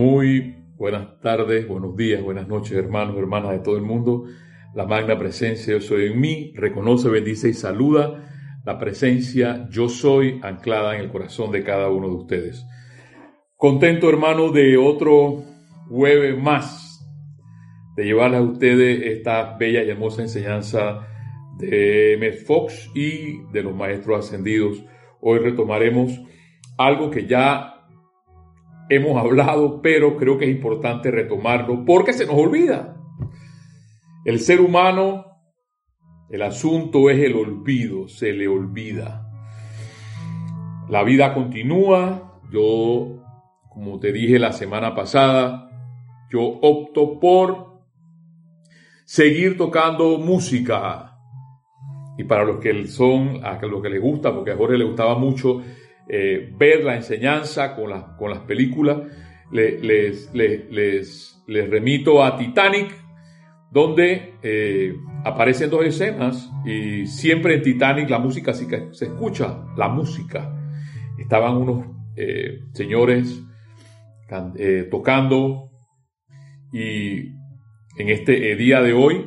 [0.00, 4.24] Muy buenas tardes, buenos días, buenas noches, hermanos, hermanas de todo el mundo.
[4.74, 8.26] La magna presencia Yo soy en mí reconoce, bendice y saluda
[8.64, 12.64] la presencia Yo soy anclada en el corazón de cada uno de ustedes.
[13.56, 15.42] Contento, hermano, de otro
[15.90, 17.06] jueves más,
[17.94, 21.06] de llevarles a ustedes esta bella y hermosa enseñanza
[21.58, 22.32] de M.
[22.32, 24.82] Fox y de los maestros ascendidos.
[25.20, 26.18] Hoy retomaremos
[26.78, 27.79] algo que ya
[28.90, 32.96] hemos hablado, pero creo que es importante retomarlo porque se nos olvida.
[34.24, 35.24] El ser humano,
[36.28, 39.30] el asunto es el olvido, se le olvida.
[40.88, 43.22] La vida continúa, yo,
[43.70, 45.70] como te dije la semana pasada,
[46.30, 47.80] yo opto por
[49.04, 51.16] seguir tocando música.
[52.18, 55.16] Y para los que son, a los que les gusta, porque a Jorge le gustaba
[55.16, 55.62] mucho
[56.12, 58.98] eh, ver la enseñanza con, con las películas,
[59.52, 62.92] les, les, remito a Titanic,
[63.70, 64.92] donde eh,
[65.24, 70.52] aparecen dos escenas y siempre en Titanic la música sí que se escucha, la música.
[71.16, 73.44] Estaban unos eh, señores
[74.90, 75.70] tocando
[76.72, 77.28] y
[77.98, 79.26] en este día de hoy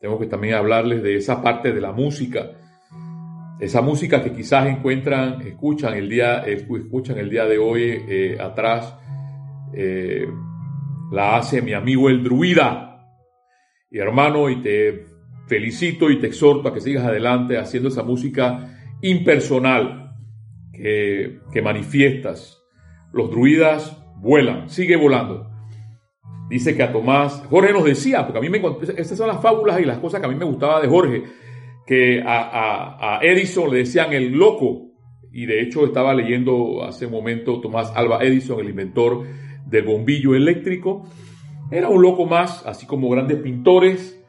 [0.00, 2.52] tengo que también hablarles de esa parte de la música
[3.60, 8.96] esa música que quizás encuentran, escuchan el día, escuchan el día de hoy eh, atrás,
[9.74, 10.26] eh,
[11.12, 13.06] la hace mi amigo el druida.
[13.90, 15.04] Y hermano, y te
[15.46, 20.16] felicito y te exhorto a que sigas adelante haciendo esa música impersonal
[20.72, 22.62] que, que manifiestas.
[23.12, 25.50] Los druidas vuelan, sigue volando.
[26.48, 28.60] Dice que a Tomás, Jorge nos decía, porque a mí me
[28.96, 31.24] estas son las fábulas y las cosas que a mí me gustaba de Jorge
[31.90, 34.92] que a, Edison le decían el loco,
[35.32, 39.26] y de hecho estaba leyendo hace un momento Tomás Alba Edison, el inventor
[39.66, 41.08] del bombillo eléctrico,
[41.68, 44.24] era un loco más, así como grandes pintores,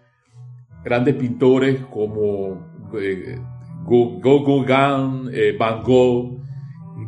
[0.83, 3.37] grandes pintores como eh,
[3.85, 6.41] Gauguin, eh, Van Gogh,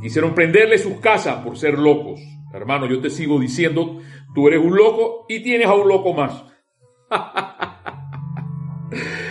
[0.04, 2.22] quisieron prenderle sus casas por ser locos.
[2.54, 4.02] Hermano, yo te sigo diciendo,
[4.36, 6.46] tú eres un loco y tienes a un loco más.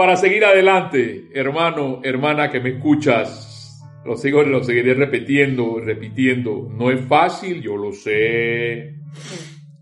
[0.00, 3.78] para seguir adelante, hermano, hermana que me escuchas.
[4.02, 6.70] Lo sigo, lo seguiré repitiendo, repitiendo.
[6.70, 8.94] No es fácil, yo lo sé.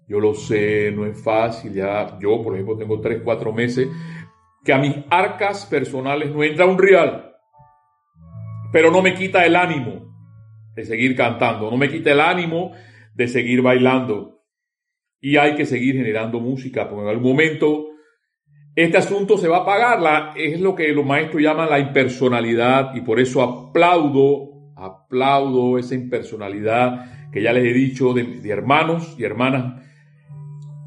[0.09, 1.73] Yo lo sé, no es fácil.
[1.73, 3.87] Ya, yo, por ejemplo, tengo tres, cuatro meses
[4.65, 7.37] que a mis arcas personales no entra un real.
[8.73, 10.17] Pero no me quita el ánimo
[10.75, 12.73] de seguir cantando, no me quita el ánimo
[13.15, 14.43] de seguir bailando.
[15.21, 17.89] Y hay que seguir generando música, porque en algún momento
[18.79, 20.35] este asunto se va a pagar.
[20.37, 27.31] es lo que los maestros llaman la impersonalidad y por eso aplaudo, aplaudo esa impersonalidad
[27.33, 29.83] que ya les he dicho de, hermanos y hermanas.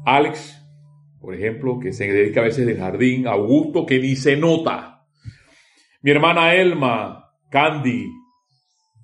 [0.06, 0.58] Alex,
[1.20, 5.04] por ejemplo, que se dedica a veces de jardín, Augusto, que ni se nota.
[6.00, 8.06] Mi hermana Elma, Candy,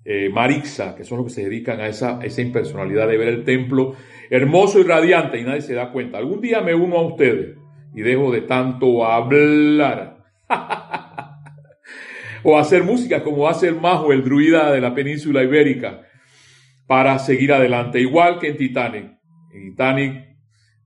[0.03, 3.29] eh, Marixa, que son los que se dedican a esa, a esa impersonalidad de ver
[3.29, 3.97] el templo
[4.31, 6.17] hermoso y radiante y nadie se da cuenta.
[6.17, 7.59] Algún día me uno a ustedes
[7.95, 10.25] y dejo de tanto hablar.
[12.43, 16.03] o hacer música como hace el majo, el druida de la península ibérica,
[16.87, 18.01] para seguir adelante.
[18.01, 19.19] Igual que en Titanic.
[19.53, 20.15] En Titanic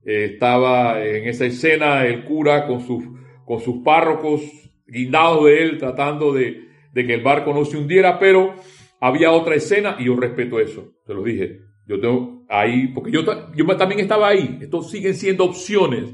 [0.05, 3.03] eh, estaba en esa escena el cura con sus,
[3.45, 4.41] con sus párrocos
[4.85, 8.55] guindados de él, tratando de, de que el barco no se hundiera, pero
[8.99, 11.59] había otra escena y yo respeto eso, se lo dije.
[11.85, 14.59] Yo tengo ahí, porque yo, yo también estaba ahí.
[14.61, 16.13] Estos siguen siendo opciones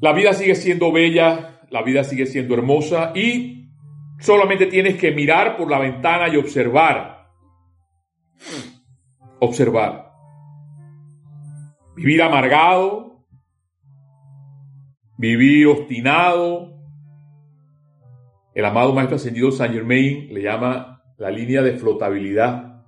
[0.00, 3.70] la vida sigue siendo bella, la vida sigue siendo hermosa y
[4.18, 7.30] solamente tienes que mirar por la ventana y observar.
[9.40, 10.12] Observar.
[11.94, 13.26] Vivir amargado,
[15.16, 16.74] vivir obstinado.
[18.54, 22.84] El amado Maestro Ascendido Saint Germain le llama la línea de flotabilidad.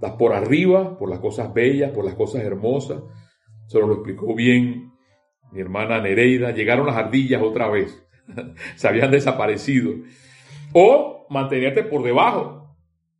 [0.00, 3.02] Das por arriba, por las cosas bellas, por las cosas hermosas.
[3.68, 4.91] Se lo explicó bien
[5.52, 8.02] mi hermana Nereida, llegaron las ardillas otra vez,
[8.76, 9.92] se habían desaparecido.
[10.72, 12.76] O mantenerte por debajo,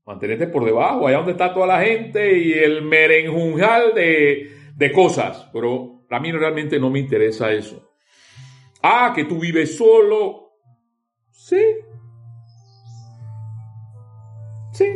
[0.06, 5.48] mantenerte por debajo, allá donde está toda la gente y el merenjunjal de, de cosas.
[5.52, 7.90] Pero a mí realmente no me interesa eso.
[8.82, 10.52] Ah, que tú vives solo.
[11.30, 11.62] Sí.
[14.72, 14.90] Sí.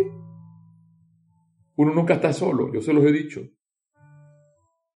[1.76, 3.42] Uno nunca está solo, yo se los he dicho.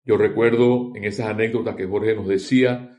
[0.08, 2.96] Yo recuerdo en esas anécdotas que Jorge nos decía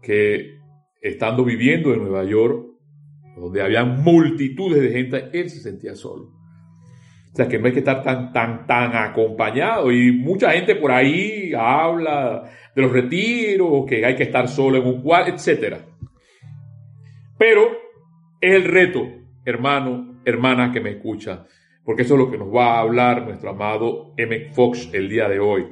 [0.00, 0.60] que
[1.02, 2.66] estando viviendo en Nueva York,
[3.36, 6.26] donde había multitudes de gente, él se sentía solo.
[7.32, 9.90] O sea, que no hay que estar tan, tan, tan acompañado.
[9.90, 14.86] Y mucha gente por ahí habla de los retiros, que hay que estar solo en
[14.86, 15.78] un cuarto, etc.
[17.36, 17.72] Pero
[18.40, 19.04] es el reto,
[19.44, 21.44] hermano, hermana que me escucha,
[21.84, 24.52] porque eso es lo que nos va a hablar nuestro amado M.
[24.52, 25.66] Fox el día de hoy.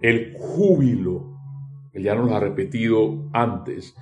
[0.00, 1.38] El júbilo,
[1.92, 3.96] que ya nos lo ha repetido antes.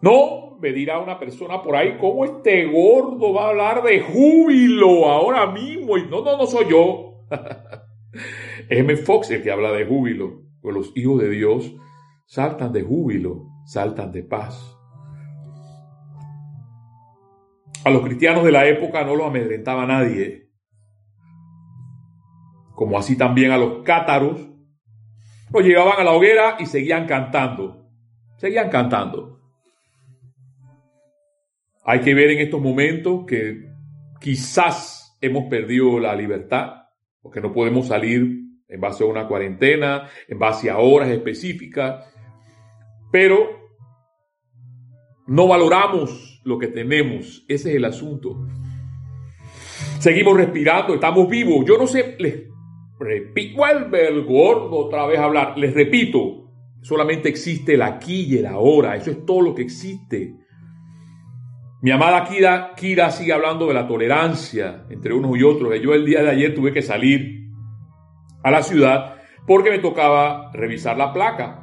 [0.00, 5.06] No, me dirá una persona por ahí, ¿cómo este gordo va a hablar de júbilo
[5.06, 5.98] ahora mismo?
[5.98, 7.24] Y no, no, no soy yo.
[8.68, 8.96] M.
[8.96, 10.42] Fox el que habla de júbilo.
[10.60, 11.74] Pues los hijos de Dios
[12.26, 14.76] saltan de júbilo, saltan de paz.
[17.84, 20.50] A los cristianos de la época no los amedrentaba nadie.
[22.74, 24.50] Como así también a los cátaros.
[25.52, 27.86] Los llevaban a la hoguera y seguían cantando.
[28.36, 29.40] Seguían cantando.
[31.84, 33.70] Hay que ver en estos momentos que
[34.20, 36.88] quizás hemos perdido la libertad,
[37.22, 42.04] porque no podemos salir en base a una cuarentena, en base a horas específicas,
[43.12, 43.68] pero
[45.26, 48.46] no valoramos lo que tenemos, ese es el asunto.
[49.98, 51.64] Seguimos respirando, estamos vivos.
[51.66, 52.44] Yo no sé, les
[52.98, 55.58] vuelve el gordo otra vez a hablar.
[55.58, 56.50] Les repito,
[56.82, 60.34] solamente existe el aquí y el ahora, eso es todo lo que existe.
[61.82, 65.72] Mi amada Kira, Kira sigue hablando de la tolerancia entre unos y otros.
[65.80, 67.50] Yo el día de ayer tuve que salir
[68.42, 69.16] a la ciudad
[69.46, 71.62] porque me tocaba revisar la placa.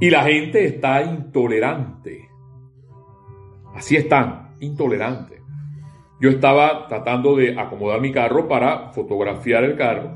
[0.00, 2.28] Y la gente está intolerante.
[3.74, 5.41] Así están, intolerantes.
[6.22, 10.12] Yo estaba tratando de acomodar mi carro para fotografiar el carro.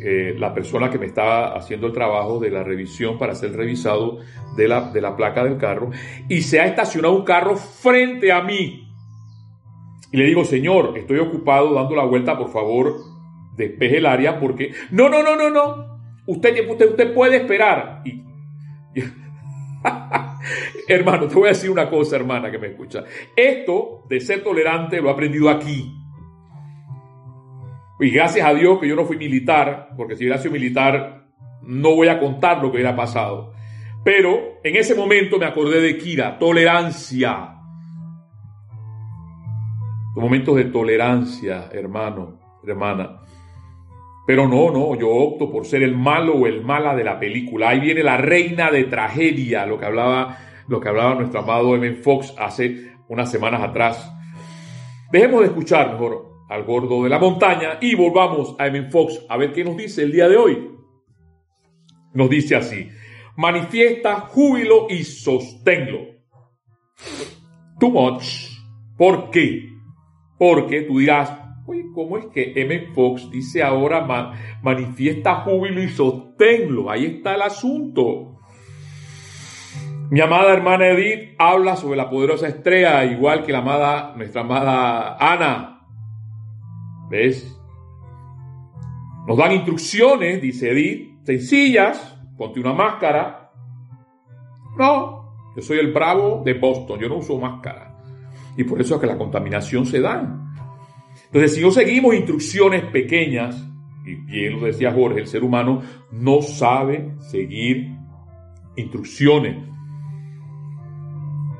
[0.00, 4.20] Eh, la persona que me estaba haciendo el trabajo de la revisión para ser revisado
[4.56, 5.90] de la, de la placa del carro
[6.28, 8.88] y se ha estacionado un carro frente a mí.
[10.12, 12.94] Y le digo, señor, estoy ocupado dando la vuelta, por favor,
[13.56, 14.72] despeje el área porque...
[14.92, 15.98] No, no, no, no, no.
[16.24, 18.02] Usted, usted, usted puede esperar.
[18.04, 18.22] Y,
[20.88, 23.04] hermano, te voy a decir una cosa, hermana, que me escucha.
[23.36, 25.92] Esto de ser tolerante lo he aprendido aquí.
[28.00, 31.26] Y gracias a Dios que yo no fui militar, porque si hubiera sido militar,
[31.62, 33.52] no voy a contar lo que hubiera pasado.
[34.04, 37.56] Pero en ese momento me acordé de Kira, tolerancia.
[40.16, 43.20] Momentos de tolerancia, hermano, hermana.
[44.26, 47.70] Pero no, no, yo opto por ser el malo o el mala de la película.
[47.70, 50.38] Ahí viene la reina de tragedia, lo que hablaba,
[50.68, 51.94] lo que hablaba nuestro amado M.
[51.96, 54.12] Fox hace unas semanas atrás.
[55.10, 55.98] Dejemos de escuchar
[56.48, 58.90] al gordo de la montaña y volvamos a M.
[58.90, 60.70] Fox a ver qué nos dice el día de hoy.
[62.14, 62.88] Nos dice así,
[63.36, 65.98] manifiesta júbilo y sosténlo.
[67.80, 68.52] Too much.
[68.96, 69.68] ¿Por qué?
[70.38, 72.88] Porque tú dirás, Oye, ¿cómo es que M.
[72.94, 76.90] Fox dice ahora manifiesta júbilo y sosténlo?
[76.90, 78.40] Ahí está el asunto.
[80.10, 85.16] Mi amada hermana Edith habla sobre la poderosa estrella, igual que la amada, nuestra amada
[85.18, 85.86] Ana.
[87.08, 87.58] ¿Ves?
[89.26, 93.52] Nos dan instrucciones, dice Edith, sencillas, ponte una máscara.
[94.76, 97.96] No, yo soy el bravo de Boston, yo no uso máscara.
[98.56, 100.51] Y por eso es que la contaminación se da.
[101.32, 103.66] Entonces, si no seguimos instrucciones pequeñas,
[104.04, 105.80] y bien lo decía Jorge, el ser humano
[106.10, 107.90] no sabe seguir
[108.76, 109.56] instrucciones.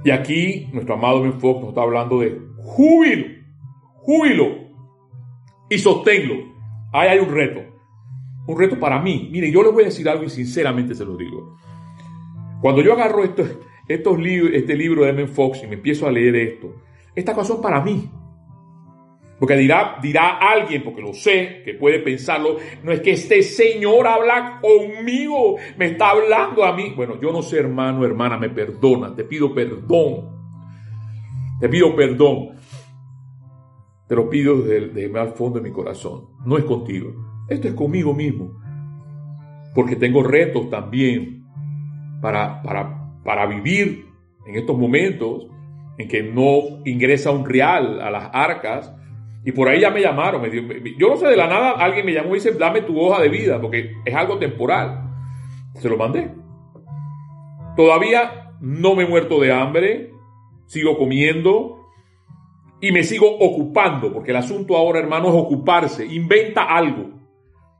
[0.04, 3.26] Y aquí nuestro amado Ben Fox nos está hablando de júbilo,
[3.94, 4.46] júbilo
[5.70, 6.34] y sosténlo.
[6.92, 7.62] Ahí hay un reto,
[8.46, 9.30] un reto para mí.
[9.32, 11.56] Miren, yo les voy a decir algo y sinceramente se lo digo.
[12.60, 13.58] Cuando yo agarro estos,
[13.88, 16.74] estos libros, este libro de Ben Fox y me empiezo a leer esto,
[17.14, 18.10] estas cosas son para mí.
[19.42, 24.06] Porque dirá, dirá alguien, porque lo sé, que puede pensarlo, no es que este Señor
[24.06, 26.92] habla conmigo, me está hablando a mí.
[26.94, 30.30] Bueno, yo no sé, hermano, hermana, me perdona, te pido perdón.
[31.58, 32.50] Te pido perdón.
[34.06, 36.28] Te lo pido desde, el al fondo de mi corazón.
[36.46, 37.12] No es contigo.
[37.48, 38.62] Esto es conmigo mismo.
[39.74, 41.48] Porque tengo retos también
[42.20, 44.06] para, para, para vivir
[44.46, 45.48] en estos momentos
[45.98, 48.94] en que no ingresa un real a las arcas
[49.44, 50.42] y por ahí ya me llamaron.
[50.98, 53.28] yo no sé, de la nada alguien me llamó y dice, dame tu hoja de
[53.28, 55.10] vida, porque es algo temporal.
[55.74, 56.30] Se lo mandé.
[57.76, 60.12] Todavía no me he muerto de hambre,
[60.66, 61.88] sigo comiendo
[62.80, 66.06] y me sigo ocupando, porque el asunto ahora, hermano, es ocuparse.
[66.06, 67.10] Inventa algo.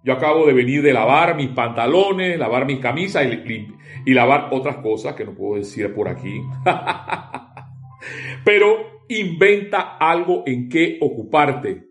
[0.05, 3.69] Yo acabo de venir de lavar mis pantalones, lavar mis camisas y,
[4.05, 6.43] y lavar otras cosas que no puedo decir por aquí.
[8.45, 11.91] Pero inventa algo en qué ocuparte.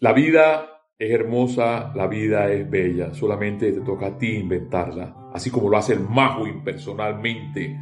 [0.00, 5.50] La vida es hermosa, la vida es bella, solamente te toca a ti inventarla, así
[5.50, 7.78] como lo hace el Mahuin impersonalmente.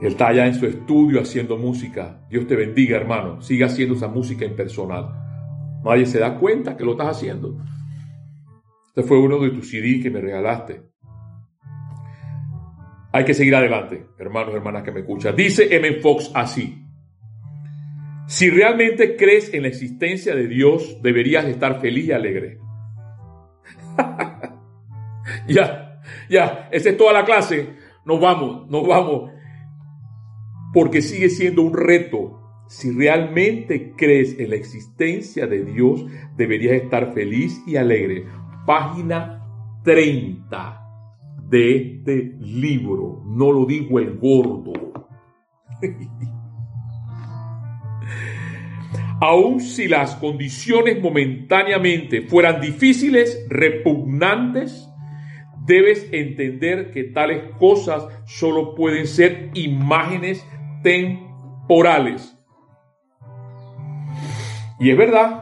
[0.00, 2.26] Él está allá en su estudio haciendo música.
[2.28, 3.40] Dios te bendiga, hermano.
[3.40, 5.12] Sigue haciendo esa música impersonal.
[5.84, 7.56] Nadie se da cuenta que lo estás haciendo.
[8.88, 10.91] Este fue uno de tus CD que me regalaste.
[13.12, 15.36] Hay que seguir adelante, hermanos y hermanas que me escuchan.
[15.36, 16.00] Dice M.
[16.00, 16.82] Fox así.
[18.26, 22.58] Si realmente crees en la existencia de Dios, deberías estar feliz y alegre.
[25.46, 26.00] ya,
[26.30, 27.76] ya, esa es toda la clase.
[28.06, 29.30] Nos vamos, nos vamos
[30.72, 32.38] porque sigue siendo un reto.
[32.68, 38.24] Si realmente crees en la existencia de Dios, deberías estar feliz y alegre.
[38.64, 39.44] Página
[39.84, 40.81] 30
[41.52, 43.22] de este libro.
[43.26, 44.72] No lo dijo el gordo.
[49.20, 54.88] Aun si las condiciones momentáneamente fueran difíciles, repugnantes,
[55.66, 60.44] debes entender que tales cosas solo pueden ser imágenes
[60.82, 62.36] temporales.
[64.80, 65.41] Y es verdad,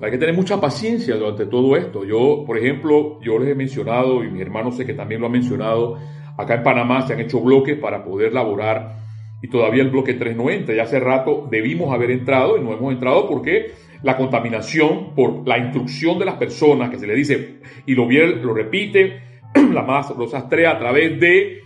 [0.00, 2.04] hay que tener mucha paciencia durante todo esto.
[2.04, 5.30] Yo, por ejemplo, yo les he mencionado, y mi hermano sé que también lo ha
[5.30, 5.98] mencionado,
[6.38, 8.96] acá en Panamá se han hecho bloques para poder laborar
[9.42, 10.74] y todavía el bloque 390.
[10.74, 15.58] Ya hace rato debimos haber entrado y no hemos entrado porque la contaminación por la
[15.58, 19.20] instrucción de las personas que se le dice y lo, lo repite
[19.72, 21.60] la más rosastrea a través de,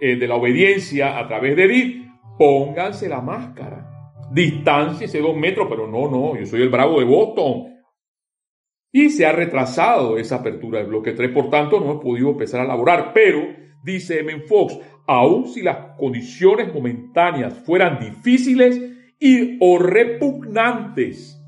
[0.00, 2.06] eh, de la obediencia, a través de Edith,
[2.38, 3.95] pónganse la máscara.
[4.32, 7.74] Distanciense dos metros, pero no, no, yo soy el bravo de Boston.
[8.92, 12.60] Y se ha retrasado esa apertura del bloque 3, por tanto no he podido empezar
[12.60, 13.12] a laborar.
[13.12, 13.40] Pero,
[13.84, 14.40] dice M.
[14.40, 18.80] Fox, aun si las condiciones momentáneas fueran difíciles
[19.20, 21.40] y o repugnantes,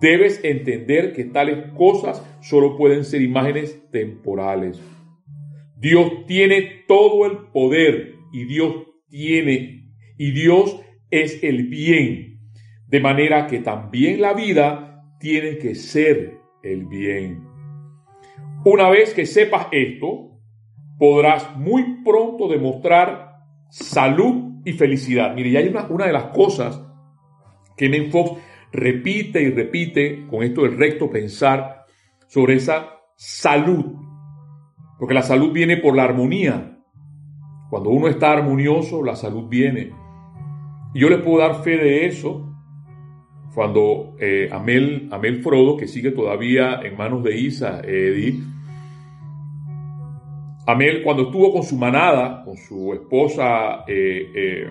[0.00, 4.80] debes entender que tales cosas solo pueden ser imágenes temporales.
[5.76, 8.74] Dios tiene todo el poder y Dios
[9.08, 10.80] tiene y Dios
[11.22, 12.40] es el bien.
[12.88, 17.44] De manera que también la vida tiene que ser el bien.
[18.64, 20.30] Una vez que sepas esto,
[20.98, 23.36] podrás muy pronto demostrar
[23.70, 25.34] salud y felicidad.
[25.34, 26.82] Mire, ya hay una, de las cosas
[27.76, 28.40] que Men Fox
[28.72, 31.84] repite y repite con esto del recto pensar
[32.26, 33.94] sobre esa salud.
[34.98, 36.78] Porque la salud viene por la armonía.
[37.70, 40.03] Cuando uno está armonioso, la salud viene.
[40.94, 42.50] Yo les puedo dar fe de eso
[43.52, 48.42] cuando eh, Amel, Amel Frodo, que sigue todavía en manos de Isa, Edith,
[50.66, 54.70] Amel cuando estuvo con su manada, con su esposa eh, eh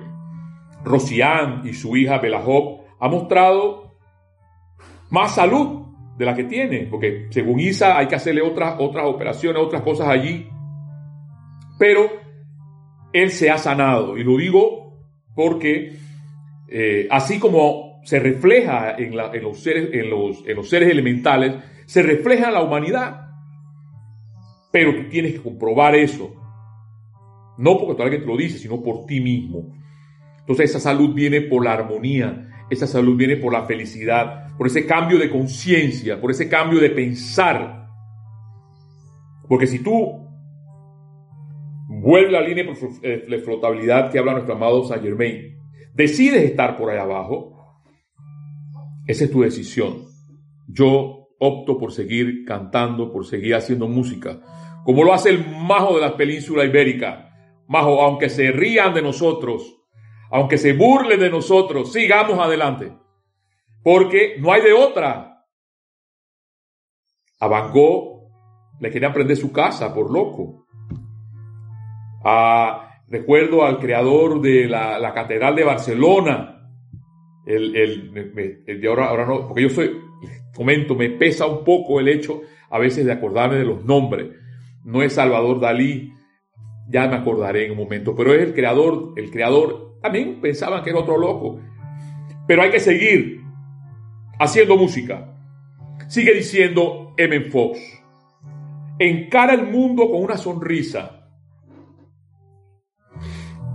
[0.84, 3.96] Rosián y su hija Belajob, ha mostrado
[5.12, 5.84] más salud
[6.18, 10.08] de la que tiene, porque según Isa hay que hacerle otras, otras operaciones, otras cosas
[10.10, 10.50] allí,
[11.80, 12.02] pero
[13.14, 14.98] él se ha sanado, y lo digo
[15.36, 15.94] porque
[16.68, 19.90] eh, así como se refleja en, los seres,
[20.92, 21.56] elementales,
[21.86, 23.28] se refleja en la humanidad.
[24.72, 26.34] Pero tú tienes que comprobar eso.
[27.58, 29.74] No porque alguien te lo dice, sino por ti mismo.
[30.40, 34.86] Entonces esa salud viene por la armonía, esa salud viene por la felicidad, por ese
[34.86, 37.88] cambio de conciencia, por ese cambio de pensar.
[39.48, 40.28] Porque si tú
[41.88, 45.63] vuelves a la línea de flotabilidad que habla nuestro amado Saint Germain,
[45.94, 47.54] decides estar por ahí abajo,
[49.08, 50.06] esa es tu decisión.
[50.68, 54.40] Yo opto por seguir cantando, por seguir haciendo música,
[54.86, 57.30] como lo hace el majo de la península ibérica.
[57.68, 59.84] Majo, aunque se rían de nosotros,
[60.32, 62.98] aunque se burlen de nosotros, sigamos adelante.
[63.84, 65.46] Porque no hay de otra.
[67.40, 67.72] A Van
[68.80, 70.66] le querían prender su casa por loco.
[72.24, 76.68] A Recuerdo al creador de la, Catedral de Barcelona,
[77.46, 79.92] el, el, de ahora, ahora no, porque yo soy,
[80.56, 82.42] comento, me pesa un poco el hecho
[82.72, 84.32] a veces de acordarme de los nombres.
[84.84, 86.12] No es Salvador Dalí,
[86.90, 90.90] ya me acordaré en un momento, pero es el creador, el creador, también pensaban que
[90.90, 91.60] era otro loco.
[92.48, 93.42] Pero hay que seguir
[94.40, 95.38] haciendo música.
[96.08, 97.42] Sigue diciendo M.
[97.42, 97.78] Fox.
[98.98, 101.23] Encara el mundo con una sonrisa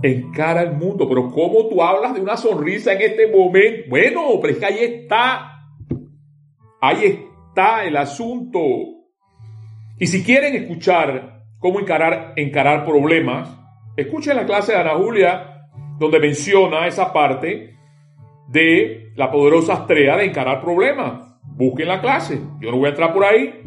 [0.01, 1.07] encara el mundo.
[1.07, 3.89] Pero ¿cómo tú hablas de una sonrisa en este momento?
[3.89, 5.65] Bueno, pero es que ahí está.
[6.81, 8.59] Ahí está el asunto.
[9.97, 13.49] Y si quieren escuchar cómo encarar, encarar problemas,
[13.97, 17.75] escuchen la clase de Ana Julia, donde menciona esa parte
[18.47, 21.27] de la poderosa estrella de encarar problemas.
[21.43, 22.39] busquen la clase.
[22.61, 23.58] Yo no voy a entrar por ahí.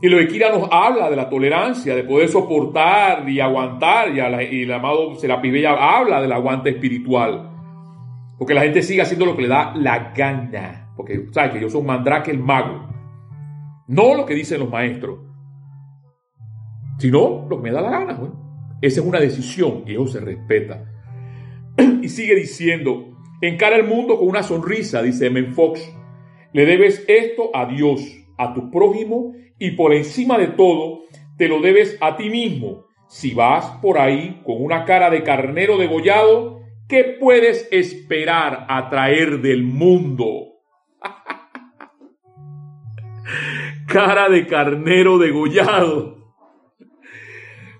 [0.00, 4.14] Y lo Kira nos habla de la tolerancia, de poder soportar y aguantar.
[4.14, 4.20] Y,
[4.62, 7.50] el amado Serapibella habla del aguante espiritual.
[8.38, 10.92] Porque la gente sigue haciendo lo que le da la gana.
[10.96, 11.52] Porque, ¿sabes?
[11.52, 12.88] Que yo soy un mandrake el mago.
[13.88, 15.18] No lo que dicen los maestros.
[16.98, 18.20] Sino lo que me da la gana.
[18.80, 20.84] esa es una decisión y eso se respeta.
[22.02, 25.52] y sigue diciendo, encara el mundo con una sonrisa, dice M.
[25.52, 25.92] Fox.
[26.52, 28.00] Le debes esto a Dios,
[28.38, 31.02] a tu prójimo y por encima de todo,
[31.36, 32.86] te lo debes a ti mismo.
[33.08, 39.40] Si vas por ahí con una cara de carnero degollado, ¿qué puedes esperar a traer
[39.40, 40.54] del mundo?
[43.88, 46.18] cara de carnero degollado.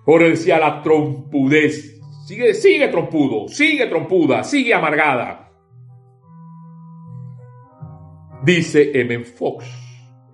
[0.04, 1.94] Por decía la trompudez.
[2.26, 5.50] Sigue, sigue trompudo, sigue trompuda, sigue amargada.
[8.42, 9.24] Dice M.
[9.24, 9.87] Fox.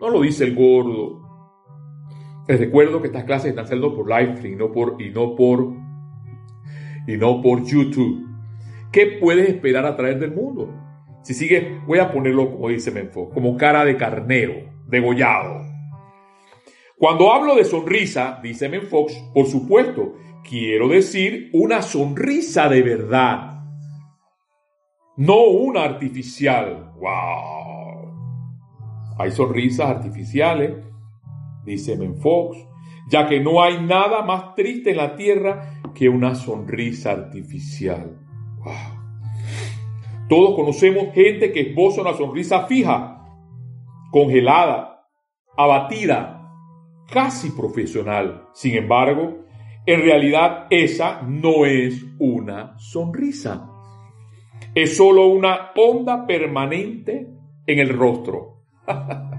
[0.05, 1.23] No lo dice el gordo.
[2.47, 4.67] Les recuerdo que estas clases están saliendo por Livestream no
[4.99, 5.73] y, no por,
[7.07, 8.23] y no por YouTube.
[8.93, 10.69] ¿Qué puedes esperar a traer del mundo?
[11.23, 15.63] Si sigue, voy a ponerlo como dice Menfo, como cara de carnero, degollado.
[16.99, 23.65] Cuando hablo de sonrisa, dice Menfox, por supuesto, quiero decir una sonrisa de verdad,
[25.17, 26.93] no una artificial.
[26.97, 27.54] ¡Wow!
[29.19, 30.85] Hay sonrisas artificiales
[31.65, 32.59] dice Menfox,
[33.09, 38.19] ya que no hay nada más triste en la tierra que una sonrisa artificial.
[40.29, 43.23] Todos conocemos gente que esboza una sonrisa fija,
[44.11, 45.07] congelada,
[45.57, 46.51] abatida,
[47.13, 48.49] casi profesional.
[48.55, 49.45] Sin embargo,
[49.87, 53.71] en realidad esa no es una sonrisa.
[54.75, 57.29] Es solo una onda permanente
[57.67, 58.54] en el rostro.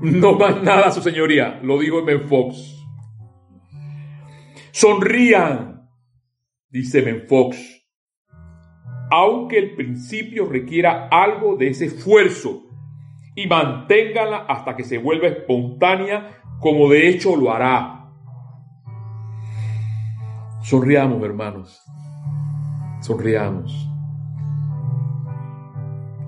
[0.00, 2.18] No más nada, su señoría, lo dijo M.
[2.26, 2.84] Fox.
[4.72, 5.88] Sonrían,
[6.68, 7.20] dice M.
[7.20, 7.56] Fox,
[9.10, 12.64] aunque el principio requiera algo de ese esfuerzo
[13.36, 18.10] y manténgala hasta que se vuelva espontánea, como de hecho lo hará.
[20.62, 21.80] Sonriamos, hermanos.
[23.00, 23.93] Sonriamos.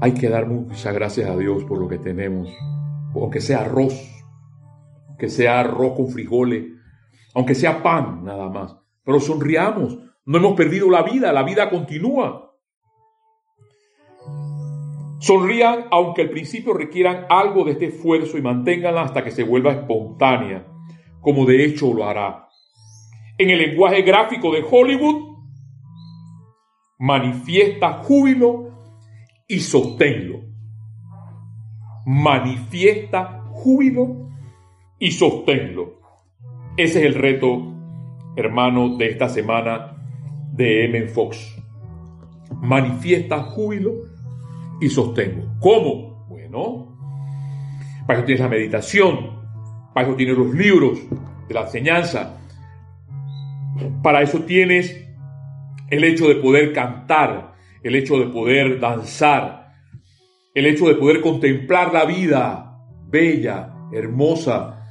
[0.00, 2.48] Hay que dar muchas gracias a Dios por lo que tenemos
[3.20, 3.94] aunque sea arroz,
[5.18, 6.64] que sea arroz con frijoles,
[7.34, 8.76] aunque sea pan nada más.
[9.04, 12.42] Pero sonriamos, no hemos perdido la vida, la vida continúa.
[15.18, 19.72] Sonrían aunque al principio requieran algo de este esfuerzo y manténganla hasta que se vuelva
[19.72, 20.66] espontánea,
[21.20, 22.48] como de hecho lo hará.
[23.38, 25.36] En el lenguaje gráfico de Hollywood,
[26.98, 28.65] manifiesta júbilo
[29.48, 30.46] y sosténlo
[32.06, 34.30] manifiesta júbilo
[34.98, 36.00] y sosténlo.
[36.76, 37.74] Ese es el reto,
[38.36, 39.96] hermano, de esta semana
[40.52, 41.08] de M.
[41.08, 41.60] Fox.
[42.62, 43.92] Manifiesta júbilo
[44.80, 45.58] y sosténlo.
[45.58, 46.26] ¿Cómo?
[46.28, 46.96] Bueno,
[48.06, 49.40] para eso tienes la meditación,
[49.92, 51.00] para eso tienes los libros
[51.48, 52.38] de la enseñanza,
[54.00, 55.04] para eso tienes
[55.90, 57.55] el hecho de poder cantar,
[57.86, 59.68] el hecho de poder danzar,
[60.54, 64.82] el hecho de poder contemplar la vida bella, hermosa,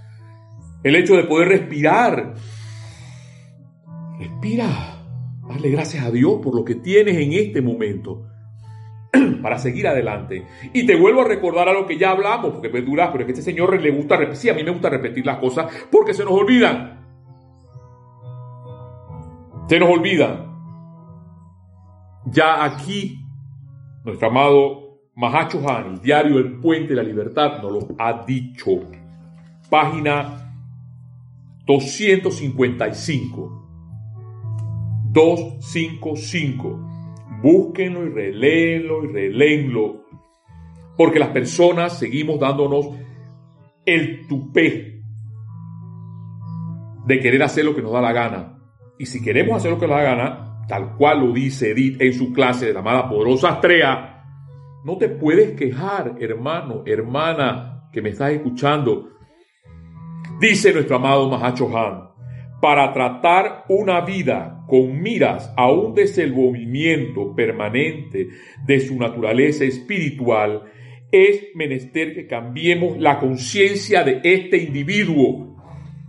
[0.82, 2.36] el hecho de poder respirar.
[4.18, 4.68] Respira,
[5.46, 8.28] dale gracias a Dios por lo que tienes en este momento
[9.42, 10.46] para seguir adelante.
[10.72, 13.26] Y te vuelvo a recordar a lo que ya hablamos, porque me duras, pero es
[13.26, 16.14] que este señor le gusta repetir, sí, a mí me gusta repetir las cosas porque
[16.14, 17.04] se nos olvidan.
[19.68, 20.55] Se nos olvidan.
[22.26, 23.20] Ya aquí,
[24.04, 24.86] nuestro amado
[25.16, 28.72] Mahacho Han, el diario El Puente de la Libertad, nos lo ha dicho.
[29.70, 30.46] Página
[31.66, 33.62] 255.
[35.12, 36.80] 255.
[37.42, 40.04] Búsquenlo y reléenlo y reléenlo.
[40.98, 42.88] Porque las personas seguimos dándonos
[43.86, 45.02] el tupé
[47.06, 48.58] de querer hacer lo que nos da la gana.
[48.98, 52.02] Y si queremos hacer lo que nos da la gana, tal cual lo dice Edith
[52.02, 54.24] en su clase de la amada poderosa Astrea,
[54.84, 59.10] no te puedes quejar, hermano, hermana, que me estás escuchando.
[60.40, 62.10] Dice nuestro amado Mahacho Han,
[62.62, 68.28] para tratar una vida con miras a un desenvolvimiento permanente
[68.66, 70.64] de su naturaleza espiritual,
[71.12, 75.56] es menester que cambiemos la conciencia de este individuo.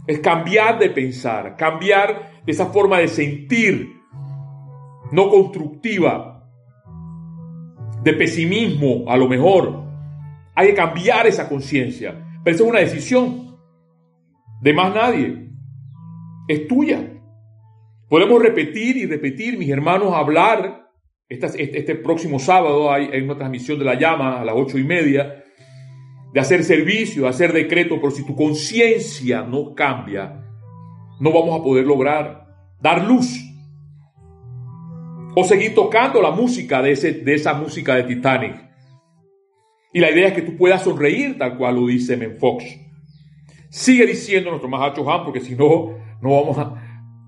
[0.06, 3.95] Es cambiar de pensar, cambiar esa forma de sentir
[5.12, 6.36] no constructiva
[8.02, 9.84] de pesimismo a lo mejor,
[10.54, 12.40] Hay que cambiar esa conciencia.
[12.42, 13.58] Pero esa es una decisión
[14.62, 15.50] de más nadie.
[16.48, 17.12] Es tuya.
[18.08, 20.86] Podemos repetir y repetir, mis hermanos, hablar.
[21.28, 24.84] Este, este, próximo sábado hay, hay, una transmisión de la llama a las ocho y
[24.84, 25.44] media,
[26.32, 30.44] de hacer servicio, de hacer decreto, pero si tu conciencia no cambia,
[31.18, 32.46] no vamos a poder lograr
[32.80, 33.45] dar luz.
[35.38, 38.56] O seguir tocando la música de, ese, de esa música de Titanic.
[39.92, 42.64] Y la idea es que tú puedas sonreír tal cual lo dice Men Fox.
[43.68, 46.86] Sigue diciendo nuestro Mahacho Han, porque si no, no vamos a,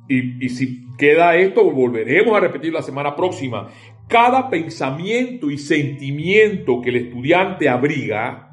[0.08, 3.68] y, si queda esto, volveremos a repetir la semana próxima.
[4.08, 8.48] Cada pensamiento y sentimiento que el estudiante abriga,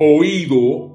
[0.00, 0.91] oído,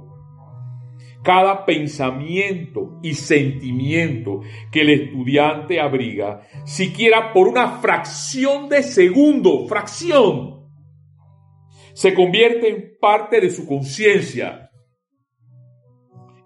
[1.28, 10.70] cada pensamiento y sentimiento que el estudiante abriga, siquiera por una fracción de segundo, fracción,
[11.94, 14.72] se convierte en parte de su conciencia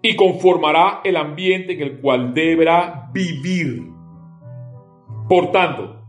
[0.02, 3.84] y conformará el ambiente en el cual deberá vivir.
[5.28, 6.04] Por tanto,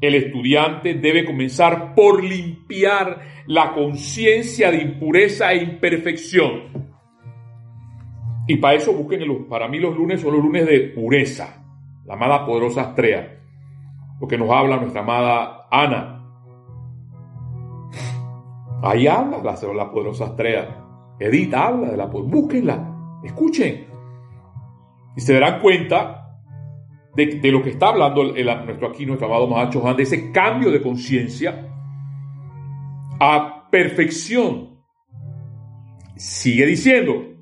[0.00, 6.85] el estudiante debe comenzar por limpiar la conciencia de impureza e imperfección.
[8.46, 11.64] Y para eso busquen, para mí los lunes son los lunes de pureza,
[12.04, 13.40] la amada poderosa Astrea,
[14.20, 16.12] lo que nos habla nuestra amada Ana.
[18.82, 20.84] Ahí habla la, la poderosa Astrea.
[21.18, 23.86] Edith habla de la búsquenla, escuchen.
[25.16, 26.26] Y se darán cuenta
[27.16, 30.82] de, lo que está hablando nuestro aquí, nuestro amado Mahacho Han, de ese cambio de
[30.82, 31.68] conciencia
[33.18, 34.76] a perfección.
[36.16, 37.35] Sigue diciendo,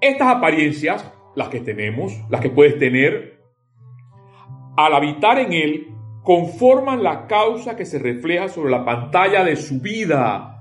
[0.00, 3.40] estas apariencias, las que tenemos, las que puedes tener,
[4.76, 5.88] al habitar en él,
[6.22, 10.58] conforman la causa que se refleja sobre la pantalla de su vida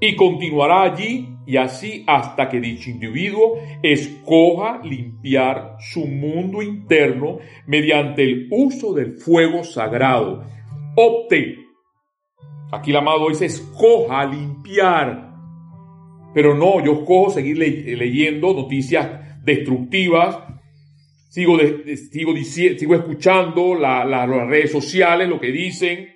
[0.00, 8.22] y continuará allí y así hasta que dicho individuo escoja limpiar su mundo interno mediante
[8.22, 10.44] el uso del fuego sagrado.
[10.94, 11.56] Opte.
[12.70, 15.27] Aquí el amado dice escoja limpiar.
[16.34, 20.38] Pero no, yo escojo seguir leyendo noticias destructivas.
[21.28, 21.58] Sigo,
[22.10, 22.34] sigo,
[22.94, 26.08] escuchando las redes sociales, lo que dicen,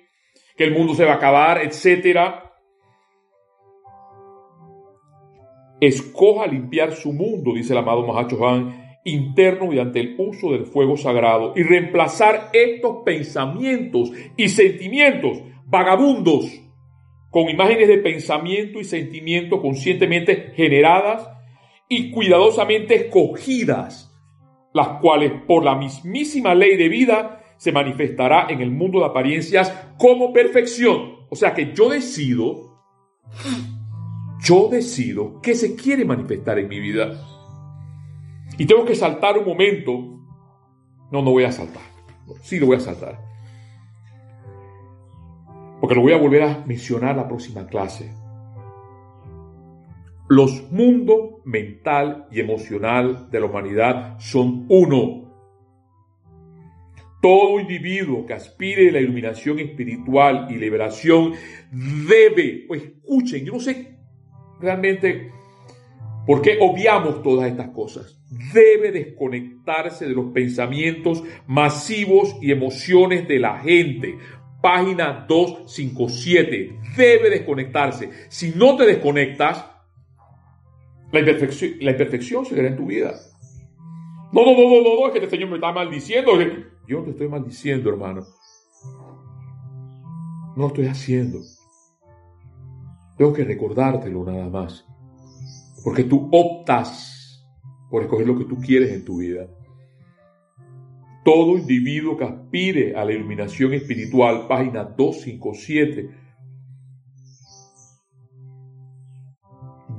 [0.55, 2.43] que el mundo se va a acabar, etcétera
[5.87, 8.39] escoja limpiar su mundo, dice el amado Mahacho
[9.05, 16.62] interno mediante el uso del fuego sagrado y reemplazar estos pensamientos y sentimientos vagabundos
[17.33, 21.27] con imágenes de pensamiento y sentimiento conscientemente generadas
[21.89, 24.15] y cuidadosamente escogidas,
[24.71, 29.73] las cuales por la mismísima ley de vida se manifestará en el mundo de apariencias
[29.97, 31.25] como perfección.
[31.31, 32.77] O sea que yo decido
[34.43, 37.19] yo decido qué se quiere manifestar en mi vida.
[38.59, 39.91] Y tengo que saltar un momento.
[41.11, 41.81] No, no voy a saltar.
[42.43, 43.32] sí lo voy a saltar.
[45.83, 48.09] Porque lo voy a volver a mencionar la próxima clase.
[50.29, 55.29] Los mundos mental y emocional de la humanidad son uno.
[57.21, 61.33] Todo individuo que aspire a la iluminación espiritual y liberación
[61.69, 63.97] debe, o escuchen, yo no sé
[64.61, 65.33] realmente,
[66.25, 68.23] ¿por qué obviamos todas estas cosas?
[68.53, 74.17] Debe desconectarse de los pensamientos masivos y emociones de la gente.
[74.63, 76.79] Página 257.
[76.95, 78.09] Debe desconectarse.
[78.29, 79.69] Si no te desconectas,
[81.11, 83.13] la imperfección, la imperfección en tu vida.
[84.31, 86.31] No, no, no, no, no, es que este Señor me está maldiciendo.
[86.87, 88.21] Yo no te estoy maldiciendo, hermano.
[90.55, 91.39] No lo estoy haciendo.
[93.17, 94.85] Tengo que recordártelo nada más.
[95.83, 97.45] Porque tú optas
[97.89, 99.45] por escoger lo que tú quieres en tu vida.
[101.23, 106.09] Todo individuo que aspire a la iluminación espiritual, página 257,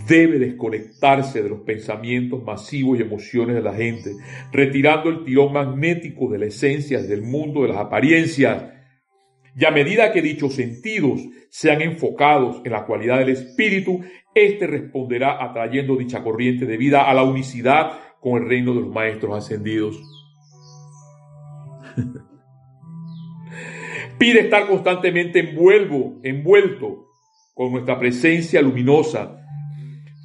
[0.06, 4.12] debe desconectarse de los pensamientos masivos y emociones de la gente,
[4.52, 8.74] retirando el tirón magnético de la esencia del mundo de las apariencias
[9.56, 14.00] y a medida que dichos sentidos sean enfocados en la cualidad del espíritu,
[14.34, 18.90] éste responderá atrayendo dicha corriente de vida a la unicidad con el reino de los
[18.90, 20.23] maestros ascendidos.
[24.18, 27.08] Pide estar constantemente envuelvo, envuelto
[27.52, 29.40] con nuestra presencia luminosa.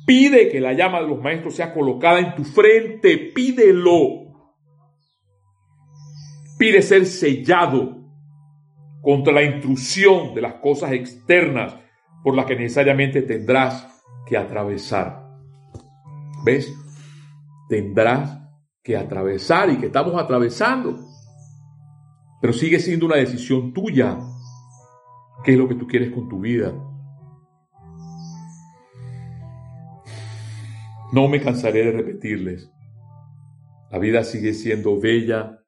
[0.06, 3.32] Pide que la llama de los maestros sea colocada en tu frente.
[3.34, 4.28] Pídelo.
[6.58, 8.00] Pide ser sellado
[9.02, 11.76] contra la intrusión de las cosas externas
[12.24, 15.26] por la que necesariamente tendrás que atravesar.
[16.44, 16.72] ¿Ves?
[17.70, 18.40] Tendrás
[18.84, 21.09] que atravesar y que estamos atravesando.
[22.41, 24.17] Pero sigue siendo una decisión tuya.
[25.43, 26.73] ¿Qué es lo que tú quieres con tu vida?
[31.12, 32.71] No me cansaré de repetirles.
[33.89, 35.63] La vida sigue siendo bella,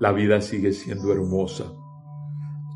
[0.00, 1.72] la vida sigue siendo hermosa.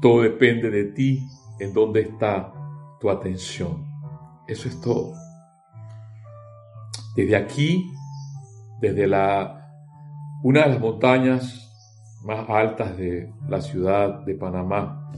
[0.00, 1.26] Todo depende de ti,
[1.58, 2.52] en dónde está
[3.00, 3.84] tu atención.
[4.46, 5.12] Eso es todo.
[7.16, 7.92] Desde aquí,
[8.80, 9.68] desde la,
[10.42, 11.61] una de las montañas
[12.24, 15.10] más altas de la ciudad de Panamá,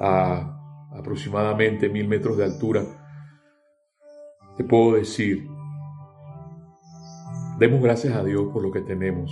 [0.00, 0.50] a
[0.96, 2.82] aproximadamente mil metros de altura,
[4.56, 5.48] te puedo decir
[7.58, 9.30] Demos gracias a Dios por lo que tenemos.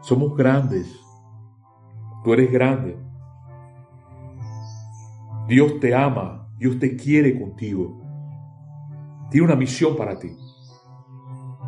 [0.00, 1.00] Somos grandes.
[2.24, 2.98] Tú eres grande.
[5.46, 6.48] Dios te ama.
[6.58, 7.96] Dios te quiere contigo.
[9.30, 10.36] Tiene una misión para ti.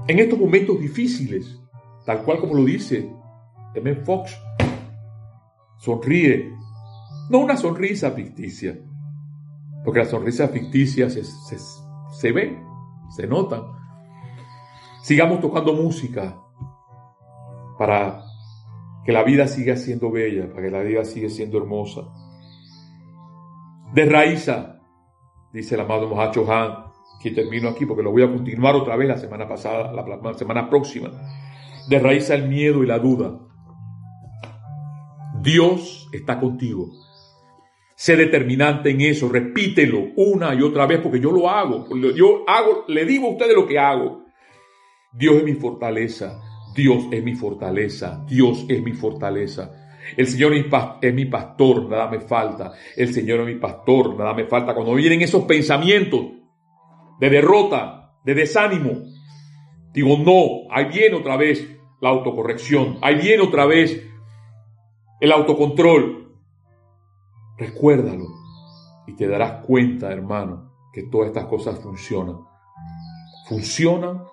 [0.09, 1.63] En estos momentos difíciles,
[2.05, 3.15] tal cual como lo dice
[3.75, 3.95] M.
[3.97, 4.37] Fox,
[5.79, 6.53] sonríe.
[7.31, 8.79] No una sonrisa ficticia,
[9.85, 11.59] porque las sonrisas ficticias se, se,
[12.11, 12.63] se ven,
[13.17, 13.75] se notan
[15.05, 16.41] Sigamos tocando música
[17.79, 18.23] para
[19.05, 22.05] que la vida siga siendo bella, para que la vida siga siendo hermosa.
[23.93, 24.81] De raíza,
[25.53, 26.87] dice el amado Mohacho Han,
[27.23, 30.71] que termino aquí porque lo voy a continuar otra vez la semana pasada, la, semana
[30.71, 31.11] próxima.
[31.87, 33.39] De raíz el miedo y la duda.
[35.45, 36.91] Dios está contigo.
[37.95, 41.87] Sé determinante en eso, repítelo una y otra vez porque yo lo hago.
[42.15, 44.25] Yo hago, le digo a ustedes lo que hago.
[45.13, 46.41] Dios es mi fortaleza,
[46.75, 49.71] Dios es mi fortaleza, Dios es mi fortaleza.
[50.17, 52.73] El Señor es mi pastor, nada me falta.
[52.97, 54.75] El Señor es mi pastor, nada me falta.
[54.75, 56.23] Cuando vienen esos pensamientos
[57.21, 59.03] de derrota, de desánimo,
[59.93, 64.14] digo, no, ahí viene otra vez la autocorrección, ahí viene otra vez
[65.21, 66.37] el autocontrol.
[67.57, 68.27] Recuérdalo
[69.07, 72.39] y te darás cuenta, hermano, que todas estas cosas funcionan.
[73.49, 74.25] Funcionan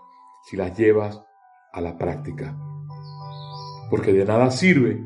[0.43, 1.21] si las llevas
[1.73, 2.57] a la práctica.
[3.89, 5.03] Porque de nada sirve,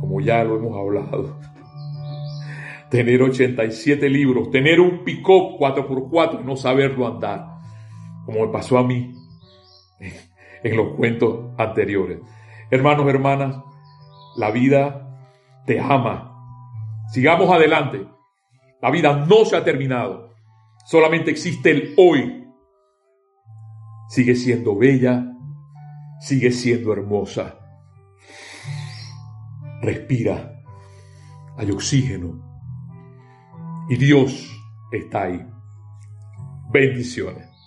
[0.00, 1.38] como ya lo hemos hablado,
[2.90, 7.58] tener 87 libros, tener un pick-up 4x4 y no saberlo andar,
[8.24, 9.14] como me pasó a mí
[10.62, 12.20] en los cuentos anteriores.
[12.70, 13.56] Hermanos, hermanas,
[14.38, 15.18] la vida
[15.66, 17.04] te ama.
[17.12, 18.08] Sigamos adelante.
[18.80, 20.30] La vida no se ha terminado.
[20.86, 22.38] Solamente existe el hoy
[24.08, 25.24] sigue siendo bella,
[26.20, 27.58] sigue siendo hermosa.
[29.82, 30.62] Respira,
[31.56, 32.42] hay oxígeno
[33.88, 34.50] y Dios
[34.90, 35.46] está ahí.
[36.70, 37.47] Bendiciones.